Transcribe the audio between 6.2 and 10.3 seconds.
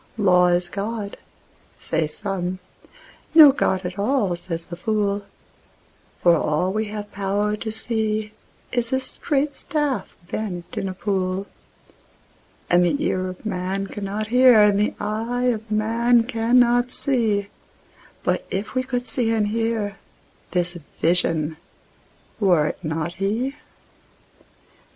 For all we have power to see is a straight staff